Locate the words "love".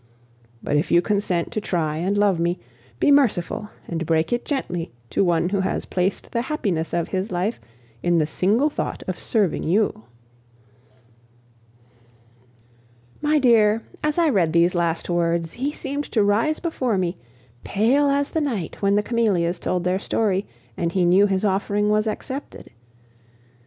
2.17-2.39